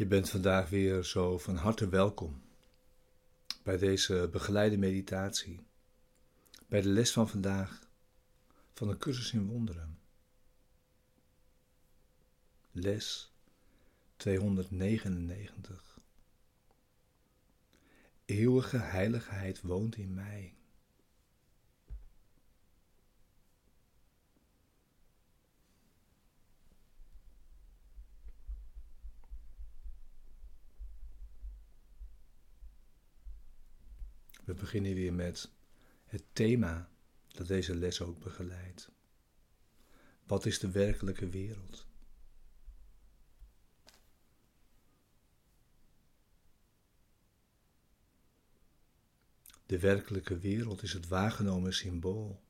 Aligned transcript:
Je 0.00 0.06
bent 0.06 0.30
vandaag 0.30 0.68
weer 0.68 1.04
zo 1.04 1.38
van 1.38 1.56
harte 1.56 1.88
welkom 1.88 2.42
bij 3.62 3.78
deze 3.78 4.28
begeleide 4.32 4.76
meditatie, 4.76 5.60
bij 6.66 6.80
de 6.80 6.88
les 6.88 7.12
van 7.12 7.28
vandaag 7.28 7.88
van 8.72 8.88
de 8.88 8.96
cursus 8.96 9.32
in 9.32 9.46
wonderen. 9.46 9.98
Les 12.70 13.32
299. 14.16 15.98
Eeuwige 18.24 18.78
heiligheid 18.78 19.60
woont 19.60 19.96
in 19.96 20.14
mij. 20.14 20.54
We 34.50 34.56
beginnen 34.56 34.94
weer 34.94 35.12
met 35.12 35.50
het 36.06 36.22
thema 36.32 36.90
dat 37.28 37.46
deze 37.46 37.74
les 37.74 38.00
ook 38.00 38.18
begeleidt. 38.18 38.90
Wat 40.26 40.46
is 40.46 40.58
de 40.58 40.70
werkelijke 40.70 41.28
wereld? 41.28 41.86
De 49.66 49.78
werkelijke 49.78 50.38
wereld 50.38 50.82
is 50.82 50.92
het 50.92 51.08
waargenomen 51.08 51.74
symbool 51.74 52.42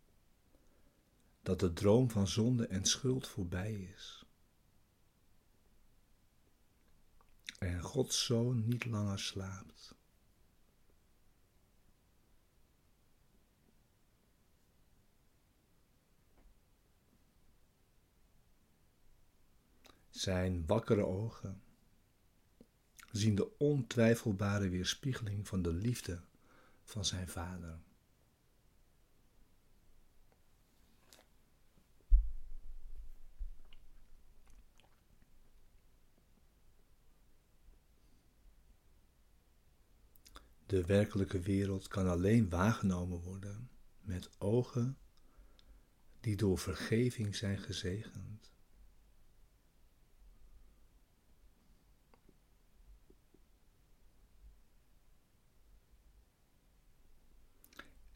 dat 1.43 1.61
de 1.61 1.73
droom 1.73 2.11
van 2.11 2.29
zonde 2.29 2.67
en 2.67 2.85
schuld 2.85 3.29
voorbij 3.29 3.73
is. 3.73 4.25
En 7.59 7.81
Gods 7.81 8.25
Zoon 8.25 8.69
niet 8.69 8.85
langer 8.85 9.19
slaapt. 9.19 9.99
Zijn 20.21 20.67
wakkere 20.67 21.07
ogen 21.07 21.63
zien 23.11 23.35
de 23.35 23.59
ontwijfelbare 23.59 24.69
weerspiegeling 24.69 25.49
van 25.49 25.63
de 25.63 25.73
liefde 25.73 26.23
van 26.85 27.05
zijn 27.05 27.29
vader. 27.29 27.79
De 40.67 40.85
werkelijke 40.87 41.41
wereld 41.41 41.89
kan 41.89 42.09
alleen 42.09 42.49
waargenomen 42.49 43.21
worden 43.21 43.71
met 44.01 44.31
ogen 44.39 44.99
die 46.21 46.37
door 46.37 46.59
vergeving 46.59 47.37
zijn 47.37 47.59
gezegend. 47.59 48.51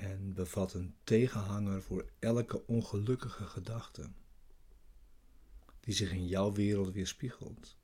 en 0.05 0.24
bevat 0.35 0.75
een 0.75 0.95
tegenhanger 1.05 1.83
voor 1.83 2.11
elke 2.19 2.67
ongelukkige 2.67 3.47
gedachte 3.47 4.11
die 5.81 5.95
zich 5.95 6.13
in 6.13 6.27
jouw 6.27 6.53
wereld 6.53 6.93
weerspiegelt. 6.93 7.77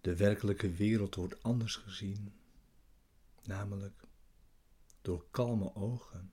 De 0.00 0.16
werkelijke 0.16 0.70
wereld 0.70 1.14
wordt 1.14 1.42
anders 1.42 1.76
gezien, 1.76 2.34
namelijk 3.42 4.02
door 5.02 5.26
kalme 5.30 5.74
ogen 5.74 6.32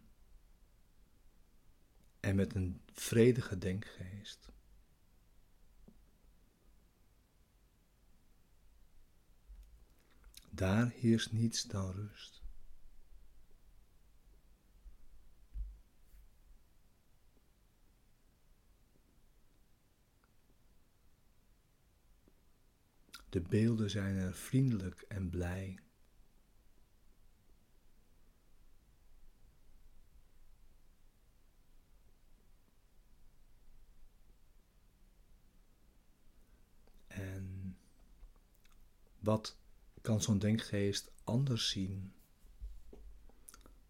en 2.21 2.35
met 2.35 2.55
een 2.55 2.81
vredige 2.93 3.57
denkgeest. 3.57 4.51
Daar 10.49 10.89
heerst 10.89 11.31
niets 11.31 11.63
dan 11.63 11.91
rust. 11.91 12.41
De 23.29 23.41
beelden 23.41 23.89
zijn 23.89 24.15
er 24.15 24.33
vriendelijk 24.33 25.01
en 25.01 25.29
blij. 25.29 25.79
Wat 39.21 39.57
kan 40.01 40.21
zo'n 40.21 40.39
denkgeest 40.39 41.11
anders 41.23 41.69
zien 41.69 42.13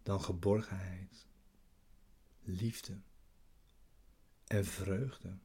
dan 0.02 0.20
geborgenheid, 0.20 1.26
liefde 2.42 3.00
en 4.46 4.64
vreugde? 4.64 5.38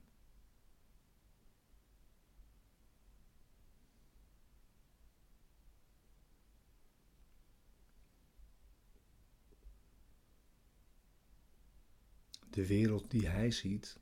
De 12.49 12.67
wereld 12.67 13.11
die 13.11 13.27
hij 13.27 13.51
ziet, 13.51 13.99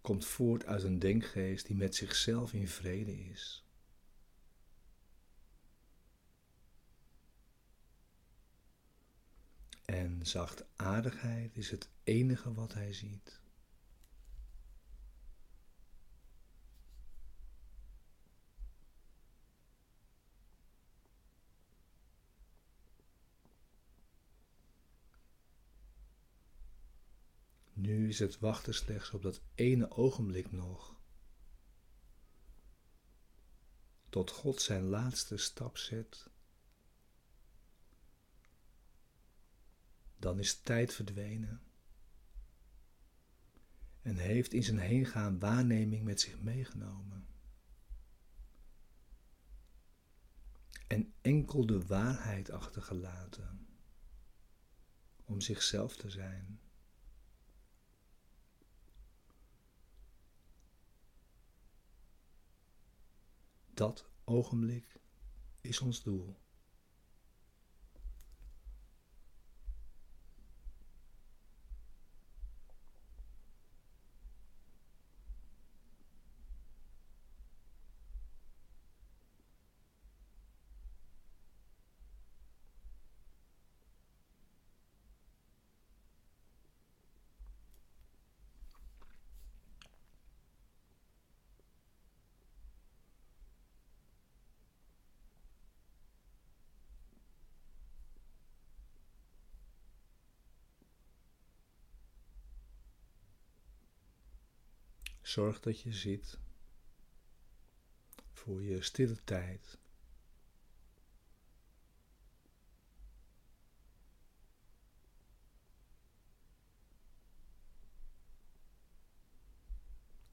komt 0.00 0.24
voort 0.24 0.64
uit 0.64 0.82
een 0.82 0.98
denkgeest 0.98 1.66
die 1.66 1.76
met 1.76 1.94
zichzelf 1.94 2.52
in 2.52 2.68
vrede 2.68 3.24
is. 3.24 3.64
En 9.84 10.26
zachtaardigheid 10.26 11.56
is 11.56 11.70
het 11.70 11.88
enige 12.04 12.54
wat 12.54 12.74
hij 12.74 12.92
ziet. 12.92 13.40
Nu 27.72 28.08
is 28.08 28.18
het 28.18 28.38
wachten 28.38 28.74
slechts 28.74 29.10
op 29.10 29.22
dat 29.22 29.40
ene 29.54 29.90
ogenblik 29.90 30.52
nog. 30.52 30.96
Tot 34.08 34.30
God 34.30 34.62
zijn 34.62 34.82
laatste 34.84 35.36
stap 35.36 35.76
zet 35.76 36.30
dan 40.22 40.38
is 40.38 40.60
tijd 40.60 40.94
verdwenen 40.94 41.60
en 44.02 44.16
heeft 44.16 44.52
in 44.52 44.62
zijn 44.62 44.78
heengaan 44.78 45.38
waarneming 45.38 46.04
met 46.04 46.20
zich 46.20 46.40
meegenomen. 46.40 47.26
En 50.86 51.12
enkel 51.20 51.66
de 51.66 51.86
waarheid 51.86 52.50
achtergelaten 52.50 53.66
om 55.24 55.40
zichzelf 55.40 55.96
te 55.96 56.10
zijn. 56.10 56.60
Dat 63.74 64.10
ogenblik 64.24 65.00
is 65.60 65.80
ons 65.80 66.02
doel. 66.02 66.40
Zorg 105.22 105.60
dat 105.60 105.80
je 105.80 105.92
zit 105.92 106.38
voor 108.32 108.62
je 108.62 108.82
stille 108.82 109.24
tijd. 109.24 109.78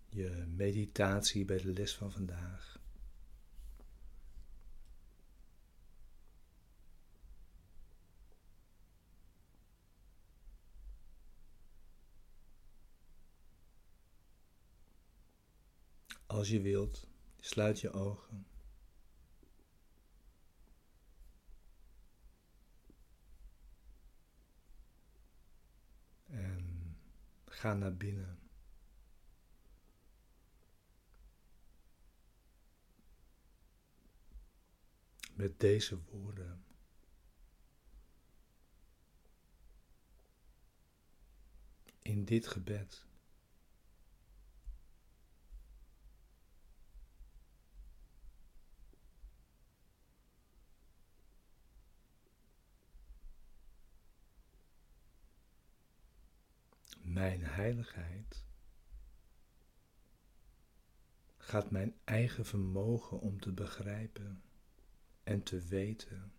Je 0.10 0.46
meditatie 0.56 1.46
bij 1.46 1.58
de 1.58 1.74
les 1.74 1.96
van 1.96 2.12
vandaag. 2.12 2.79
Als 16.40 16.50
je 16.50 16.62
wilt, 16.62 17.08
sluit 17.40 17.80
je 17.80 17.92
ogen. 17.92 18.48
En 26.26 26.98
ga 27.46 27.74
naar 27.74 27.96
binnen. 27.96 28.40
Met 35.34 35.60
deze 35.60 36.00
woorden. 36.04 36.64
In 42.02 42.26
dit 42.26 42.48
gebed. 42.48 43.09
Mijn 57.20 57.44
heiligheid 57.44 58.44
gaat 61.38 61.72
mijn 61.72 62.00
eigen 62.04 62.46
vermogen 62.46 63.20
om 63.20 63.40
te 63.40 63.52
begrijpen 63.52 64.44
en 65.24 65.44
te 65.44 65.60
weten 65.62 66.34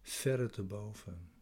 verre 0.00 0.50
te 0.50 0.62
boven. 0.62 1.32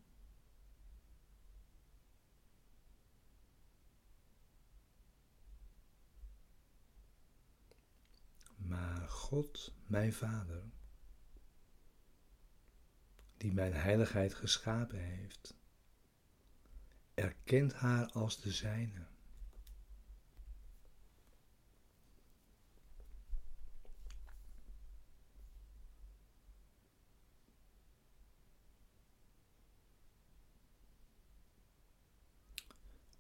Maar 8.56 9.08
God, 9.08 9.74
mijn 9.86 10.12
Vader, 10.12 10.70
die 13.36 13.52
mijn 13.52 13.74
heiligheid 13.74 14.34
geschapen 14.34 14.98
heeft, 14.98 15.59
erkent 17.20 17.72
haar 17.72 18.06
als 18.12 18.40
de 18.40 18.50
zijne. 18.50 19.06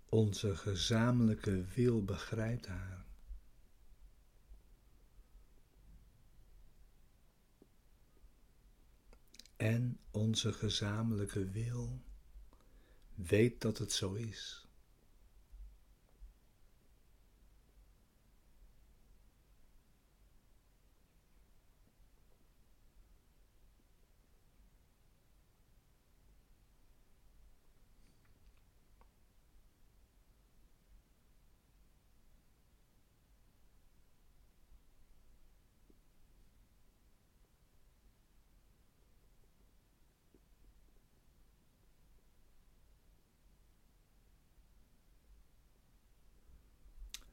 Onze 0.08 0.56
gezamenlijke 0.56 1.64
wil 1.64 2.04
begrijpt 2.04 2.66
haar. 2.66 3.04
En 9.56 10.00
onze 10.10 10.52
gezamenlijke 10.52 11.50
wil 11.50 12.02
weet 13.26 13.60
dat 13.60 13.78
het 13.78 13.92
zo 13.92 14.12
is. 14.12 14.68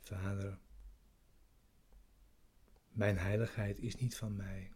Vader, 0.08 0.60
mijn 2.90 3.18
heiligheid 3.18 3.80
is 3.80 3.96
niet 3.96 4.18
van 4.18 4.36
mij. 4.36 4.72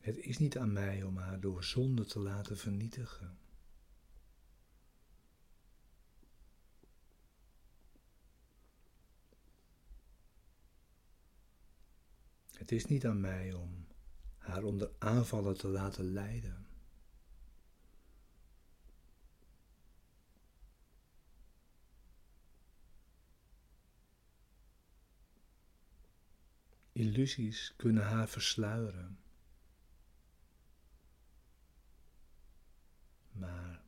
Het 0.00 0.16
is 0.16 0.38
niet 0.38 0.58
aan 0.58 0.72
mij 0.72 1.02
om 1.02 1.16
haar 1.16 1.40
door 1.40 1.64
zonde 1.64 2.04
te 2.04 2.18
laten 2.18 2.56
vernietigen. 2.58 3.38
Het 12.52 12.72
is 12.72 12.84
niet 12.86 13.06
aan 13.06 13.20
mij 13.20 13.52
om 13.52 13.86
haar 14.38 14.62
onder 14.64 14.90
aanvallen 14.98 15.56
te 15.56 15.68
laten 15.68 16.04
lijden. 16.04 16.65
Illusies 26.96 27.74
kunnen 27.76 28.04
haar 28.04 28.28
versluieren. 28.28 29.18
Maar 33.30 33.84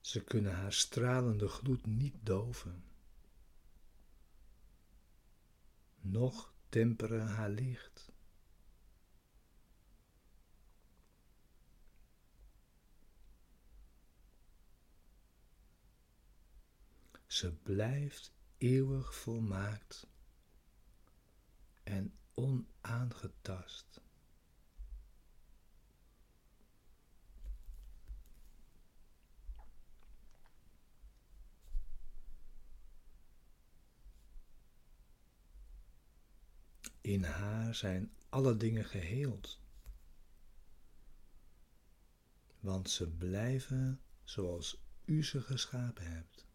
ze 0.00 0.24
kunnen 0.24 0.54
haar 0.54 0.72
stralende 0.72 1.48
gloed 1.48 1.86
niet 1.86 2.14
doven. 2.22 2.84
Noch 6.00 6.54
temperen 6.68 7.26
haar 7.26 7.50
licht. 7.50 8.12
Ze 17.26 17.52
blijft 17.52 18.32
eeuwig 18.58 19.14
volmaakt 19.14 20.11
en 21.82 22.18
onaangetast. 22.34 24.00
In 37.00 37.24
haar 37.24 37.74
zijn 37.74 38.12
alle 38.28 38.56
dingen 38.56 38.84
geheeld, 38.84 39.60
want 42.60 42.90
ze 42.90 43.10
blijven 43.10 44.00
zoals 44.24 44.82
u 45.04 45.24
ze 45.24 45.40
geschapen 45.40 46.12
hebt. 46.12 46.46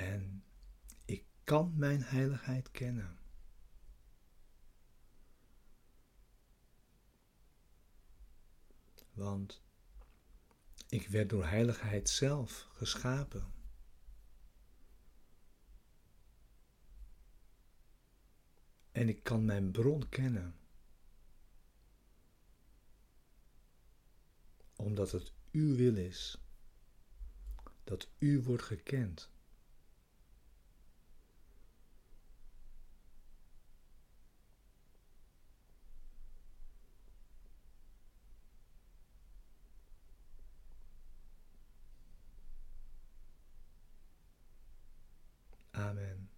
En 0.00 0.44
ik 1.04 1.24
kan 1.44 1.72
mijn 1.76 2.02
heiligheid 2.02 2.70
kennen. 2.70 3.18
Want 9.12 9.62
ik 10.88 11.08
werd 11.08 11.28
door 11.28 11.46
heiligheid 11.46 12.08
zelf 12.08 12.68
geschapen. 12.72 13.52
En 18.92 19.08
ik 19.08 19.22
kan 19.22 19.44
mijn 19.44 19.70
bron 19.70 20.08
kennen. 20.08 20.54
Omdat 24.76 25.10
het 25.10 25.32
uw 25.50 25.76
wil 25.76 25.96
is. 25.96 26.38
Dat 27.84 28.08
u 28.18 28.42
wordt 28.42 28.62
gekend. 28.62 29.30
Amen. 45.90 46.29